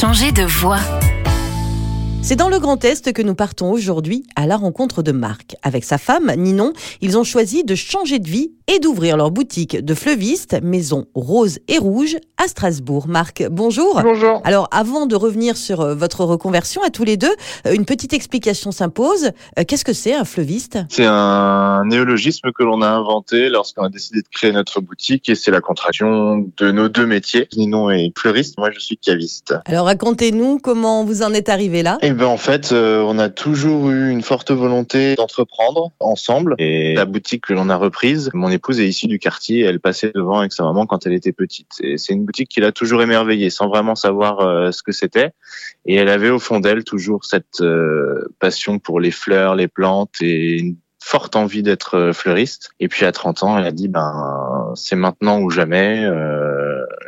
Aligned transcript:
Changer 0.00 0.30
de 0.30 0.44
voix. 0.44 0.97
C'est 2.28 2.36
dans 2.36 2.50
le 2.50 2.58
Grand 2.58 2.84
Est 2.84 3.14
que 3.14 3.22
nous 3.22 3.34
partons 3.34 3.72
aujourd'hui 3.72 4.22
à 4.36 4.46
la 4.46 4.58
rencontre 4.58 5.02
de 5.02 5.12
Marc. 5.12 5.56
Avec 5.62 5.82
sa 5.82 5.96
femme, 5.96 6.30
Ninon, 6.36 6.74
ils 7.00 7.16
ont 7.16 7.24
choisi 7.24 7.64
de 7.64 7.74
changer 7.74 8.18
de 8.18 8.28
vie 8.28 8.52
et 8.66 8.80
d'ouvrir 8.80 9.16
leur 9.16 9.30
boutique 9.30 9.82
de 9.82 9.94
fleuvistes, 9.94 10.60
maison 10.62 11.06
rose 11.14 11.58
et 11.68 11.78
rouge, 11.78 12.18
à 12.36 12.46
Strasbourg. 12.46 13.08
Marc, 13.08 13.42
bonjour. 13.50 14.02
Bonjour. 14.02 14.42
Alors, 14.44 14.68
avant 14.72 15.06
de 15.06 15.16
revenir 15.16 15.56
sur 15.56 15.80
euh, 15.80 15.94
votre 15.94 16.22
reconversion 16.24 16.82
à 16.82 16.90
tous 16.90 17.02
les 17.02 17.16
deux, 17.16 17.34
euh, 17.66 17.72
une 17.72 17.86
petite 17.86 18.12
explication 18.12 18.72
s'impose. 18.72 19.30
Euh, 19.58 19.64
Qu'est-ce 19.66 19.86
que 19.86 19.94
c'est 19.94 20.12
un 20.12 20.26
fleuviste? 20.26 20.78
C'est 20.90 21.06
un 21.06 21.82
néologisme 21.86 22.52
que 22.52 22.62
l'on 22.62 22.82
a 22.82 22.88
inventé 22.88 23.48
lorsqu'on 23.48 23.84
a 23.84 23.88
décidé 23.88 24.20
de 24.20 24.28
créer 24.30 24.52
notre 24.52 24.82
boutique 24.82 25.30
et 25.30 25.34
c'est 25.34 25.50
la 25.50 25.62
contraction 25.62 26.46
de 26.58 26.70
nos 26.70 26.90
deux 26.90 27.06
métiers. 27.06 27.48
Ninon 27.56 27.90
est 27.90 28.12
fleuriste, 28.18 28.58
moi 28.58 28.70
je 28.70 28.80
suis 28.80 28.98
caviste. 28.98 29.54
Alors, 29.64 29.86
racontez-nous 29.86 30.58
comment 30.58 31.04
vous 31.04 31.22
en 31.22 31.32
êtes 31.32 31.48
arrivé 31.48 31.82
là. 31.82 31.96
Et 32.02 32.17
ben 32.18 32.26
en 32.26 32.36
fait, 32.36 32.72
euh, 32.72 33.00
on 33.02 33.18
a 33.18 33.28
toujours 33.28 33.90
eu 33.90 34.10
une 34.10 34.22
forte 34.22 34.50
volonté 34.50 35.14
d'entreprendre 35.14 35.92
ensemble 36.00 36.56
et 36.58 36.94
la 36.94 37.04
boutique 37.04 37.46
que 37.46 37.54
l'on 37.54 37.70
a 37.70 37.76
reprise, 37.76 38.30
mon 38.34 38.50
épouse 38.50 38.80
est 38.80 38.88
issue 38.88 39.06
du 39.06 39.18
quartier, 39.18 39.62
elle 39.62 39.78
passait 39.78 40.10
devant 40.12 40.40
avec 40.40 40.52
sa 40.52 40.64
maman 40.64 40.84
quand 40.84 41.06
elle 41.06 41.12
était 41.12 41.32
petite. 41.32 41.72
Et 41.80 41.96
c'est 41.96 42.12
une 42.12 42.24
boutique 42.24 42.48
qui 42.48 42.60
l'a 42.60 42.72
toujours 42.72 43.02
émerveillée 43.02 43.50
sans 43.50 43.68
vraiment 43.68 43.94
savoir 43.94 44.40
euh, 44.40 44.72
ce 44.72 44.82
que 44.82 44.92
c'était 44.92 45.30
et 45.86 45.94
elle 45.94 46.08
avait 46.08 46.30
au 46.30 46.40
fond 46.40 46.58
d'elle 46.58 46.82
toujours 46.82 47.24
cette 47.24 47.60
euh, 47.60 48.28
passion 48.40 48.80
pour 48.80 48.98
les 48.98 49.12
fleurs, 49.12 49.54
les 49.54 49.68
plantes 49.68 50.20
et 50.20 50.58
une 50.58 50.76
forte 51.00 51.36
envie 51.36 51.62
d'être 51.62 51.96
euh, 51.96 52.12
fleuriste. 52.12 52.70
Et 52.80 52.88
puis 52.88 53.06
à 53.06 53.12
30 53.12 53.44
ans, 53.44 53.58
elle 53.58 53.64
a 53.64 53.72
dit 53.72 53.88
ben 53.88 54.72
c'est 54.74 54.96
maintenant 54.96 55.40
ou 55.40 55.50
jamais. 55.50 56.04
euh, 56.04 56.37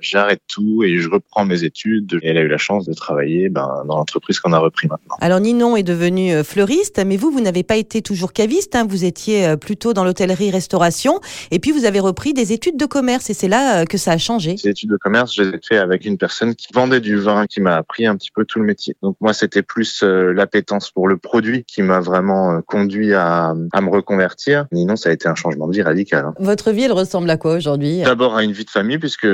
J'arrête 0.00 0.40
tout 0.48 0.82
et 0.84 0.98
je 0.98 1.08
reprends 1.10 1.44
mes 1.44 1.64
études. 1.64 2.18
Et 2.22 2.28
elle 2.28 2.38
a 2.38 2.42
eu 2.42 2.48
la 2.48 2.58
chance 2.58 2.86
de 2.86 2.92
travailler 2.94 3.48
ben, 3.48 3.82
dans 3.86 3.96
l'entreprise 3.96 4.38
qu'on 4.40 4.52
a 4.52 4.58
repris 4.58 4.88
maintenant. 4.88 5.16
Alors, 5.20 5.40
Ninon 5.40 5.76
est 5.76 5.82
devenue 5.82 6.32
euh, 6.34 6.44
fleuriste, 6.44 7.00
mais 7.04 7.16
vous, 7.16 7.30
vous 7.30 7.40
n'avez 7.40 7.62
pas 7.62 7.76
été 7.76 8.02
toujours 8.02 8.32
caviste. 8.32 8.74
hein. 8.76 8.86
Vous 8.88 9.04
étiez 9.04 9.46
euh, 9.46 9.56
plutôt 9.56 9.92
dans 9.92 10.04
l'hôtellerie-restauration. 10.04 11.20
Et 11.50 11.58
puis, 11.58 11.72
vous 11.72 11.84
avez 11.84 12.00
repris 12.00 12.32
des 12.34 12.52
études 12.52 12.76
de 12.76 12.86
commerce. 12.86 13.30
Et 13.30 13.34
c'est 13.34 13.48
là 13.48 13.80
euh, 13.80 13.84
que 13.84 13.98
ça 13.98 14.12
a 14.12 14.18
changé. 14.18 14.56
Ces 14.56 14.68
études 14.68 14.90
de 14.90 14.96
commerce, 14.96 15.34
je 15.34 15.42
les 15.42 15.48
ai 15.56 15.60
fait 15.66 15.78
avec 15.78 16.04
une 16.04 16.18
personne 16.18 16.54
qui 16.54 16.68
vendait 16.72 17.00
du 17.00 17.16
vin, 17.16 17.46
qui 17.46 17.60
m'a 17.60 17.76
appris 17.76 18.06
un 18.06 18.16
petit 18.16 18.30
peu 18.34 18.44
tout 18.44 18.58
le 18.60 18.64
métier. 18.66 18.96
Donc 19.02 19.16
moi, 19.20 19.32
c'était 19.32 19.62
plus 19.62 20.02
l'appétence 20.02 20.90
pour 20.90 21.08
le 21.08 21.16
produit 21.16 21.64
qui 21.64 21.82
m'a 21.82 22.00
vraiment 22.00 22.60
conduit 22.62 23.14
à, 23.14 23.54
à 23.72 23.80
me 23.80 23.90
reconvertir. 23.90 24.66
Sinon, 24.72 24.96
ça 24.96 25.10
a 25.10 25.12
été 25.12 25.28
un 25.28 25.34
changement 25.34 25.66
de 25.66 25.72
vie 25.72 25.82
radical. 25.82 26.24
hein. 26.26 26.34
Votre 26.38 26.70
vie, 26.72 26.82
elle 26.82 26.92
ressemble 26.92 27.28
à 27.30 27.36
quoi 27.36 27.54
aujourd'hui? 27.56 28.02
D'abord 28.02 28.36
à 28.36 28.42
une 28.44 28.52
vie 28.52 28.64
de 28.64 28.70
famille 28.70 28.98
puisque 28.98 29.26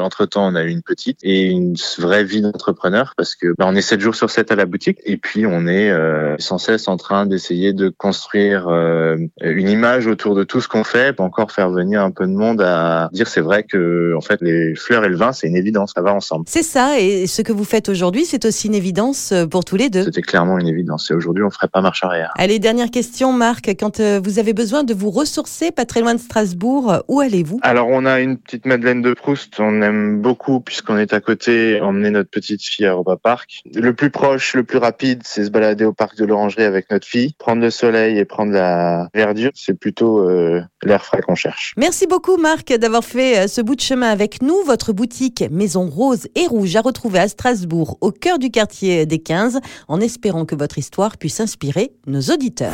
entre 0.00 0.26
temps 0.26 0.46
on 0.46 0.54
a 0.54 0.62
eu 0.62 0.70
une 0.70 0.82
petite 0.82 1.18
et 1.22 1.46
une 1.46 1.74
vraie 1.98 2.24
vie 2.24 2.40
d'entrepreneur 2.40 3.14
parce 3.16 3.34
que 3.34 3.54
bah, 3.58 3.66
on 3.68 3.74
est 3.74 3.82
7 3.82 4.00
jours 4.00 4.14
sur 4.14 4.30
7 4.30 4.50
à 4.50 4.56
la 4.56 4.66
boutique 4.66 4.98
et 5.04 5.16
puis 5.16 5.46
on 5.46 5.66
est 5.66 5.90
euh, 5.90 6.36
sans 6.38 6.58
cesse 6.58 6.88
en 6.88 6.96
train 6.96 7.26
d'essayer 7.26 7.72
de 7.72 7.88
construire 7.88 8.68
euh, 8.68 9.16
une 9.42 9.68
image 9.68 10.06
autour 10.06 10.34
de 10.34 10.44
tout 10.44 10.60
ce 10.60 10.68
qu'on 10.68 10.84
fait 10.84 11.14
pour 11.14 11.24
encore 11.24 11.52
faire 11.52 11.70
venir 11.70 12.02
un 12.02 12.10
peu 12.10 12.26
de 12.26 12.32
monde 12.32 12.60
à 12.62 13.08
dire 13.12 13.28
c'est 13.28 13.40
vrai 13.40 13.64
que 13.64 14.14
en 14.16 14.20
fait 14.20 14.40
les 14.40 14.74
fleurs 14.74 15.04
et 15.04 15.08
le 15.08 15.16
vin 15.16 15.32
c'est 15.32 15.46
une 15.46 15.56
évidence 15.56 15.92
ça 15.94 16.02
va 16.02 16.14
ensemble. 16.14 16.44
C'est 16.48 16.62
ça. 16.62 16.98
Et 16.98 17.26
ce 17.26 17.42
que 17.42 17.52
vous 17.52 17.64
faites 17.64 17.88
aujourd'hui, 17.88 18.24
c'est 18.24 18.44
aussi 18.44 18.68
une 18.68 18.74
évidence 18.74 19.32
euh, 19.32 19.46
pour 19.46 19.64
tous 19.64 19.76
les 19.76 19.90
deux. 19.90 20.04
C'était 20.04 20.22
clairement 20.22 20.58
une 20.58 20.68
évidence 20.68 21.10
et 21.10 21.14
aujourd'hui 21.14 21.44
on 21.44 21.50
ferait 21.50 21.68
pas 21.68 21.80
marche 21.80 22.04
arrière. 22.04 22.32
Allez, 22.36 22.58
dernière 22.58 22.90
question, 22.90 23.32
Marc. 23.32 23.74
Quand 23.78 24.00
euh, 24.00 24.20
vous 24.22 24.38
avez 24.38 24.52
besoin 24.52 24.84
de 24.84 24.94
vous 24.94 25.10
ressourcer, 25.10 25.70
pas 25.70 25.84
très 25.84 26.00
loin 26.00 26.14
de 26.14 26.20
Strasbourg, 26.20 26.92
euh, 26.92 26.98
où 27.08 27.20
allez-vous? 27.20 27.60
Alors 27.62 27.88
on 27.88 28.04
a 28.06 28.20
une 28.20 28.38
petite 28.38 28.66
Madeleine 28.66 29.02
de 29.02 29.14
Proust, 29.14 29.58
on 29.58 29.82
aime 29.90 30.20
beaucoup 30.20 30.60
puisqu'on 30.60 30.96
est 30.96 31.12
à 31.12 31.20
côté, 31.20 31.80
emmener 31.80 32.10
notre 32.10 32.30
petite 32.30 32.62
fille 32.62 32.86
à 32.86 32.92
Europa 32.92 33.16
Park. 33.16 33.62
Le 33.74 33.92
plus 33.92 34.10
proche, 34.10 34.54
le 34.54 34.64
plus 34.64 34.78
rapide, 34.78 35.22
c'est 35.24 35.44
se 35.44 35.50
balader 35.50 35.84
au 35.84 35.92
parc 35.92 36.16
de 36.16 36.24
l'Orangerie 36.24 36.64
avec 36.64 36.90
notre 36.90 37.06
fille, 37.06 37.34
prendre 37.38 37.60
le 37.60 37.70
soleil 37.70 38.18
et 38.18 38.24
prendre 38.24 38.52
la 38.52 39.08
verdure, 39.14 39.50
c'est 39.54 39.78
plutôt 39.78 40.20
euh, 40.20 40.62
l'air 40.82 41.04
frais 41.04 41.20
qu'on 41.22 41.34
cherche. 41.34 41.74
Merci 41.76 42.06
beaucoup, 42.06 42.36
Marc, 42.36 42.72
d'avoir 42.72 43.04
fait 43.04 43.40
euh, 43.40 43.46
ce 43.46 43.60
bout 43.60 43.76
de 43.76 43.80
chemin 43.80 44.08
avec 44.08 44.42
nous. 44.42 44.62
Votre 44.64 44.92
boutique 44.92 45.44
Maison 45.50 45.88
Rose 45.88 46.26
et 46.34 46.46
Rouge 46.46 46.76
à 46.76 46.80
retrouver 46.80 47.18
à 47.18 47.28
Strasbourg, 47.28 47.98
au 48.00 48.12
cœur 48.12 48.38
du 48.38 48.50
quartier 48.50 49.06
des 49.06 49.18
15, 49.18 49.60
en 49.88 50.00
espérant 50.00 50.44
que 50.44 50.54
votre 50.54 50.78
histoire 50.78 51.18
puisse 51.18 51.40
inspirer 51.40 51.92
nos 52.06 52.20
auditeurs. 52.20 52.72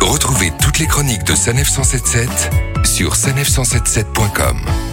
Retrouvez 0.00 0.52
toutes 0.60 0.78
les 0.78 0.86
chroniques 0.86 1.24
de 1.24 1.34
Sanef 1.34 1.68
177 1.68 2.28
sur 2.84 3.14
sanef177.com. 3.14 4.91